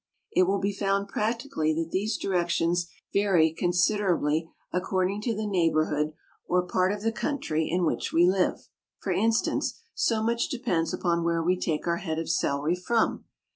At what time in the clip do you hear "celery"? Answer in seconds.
12.31-12.75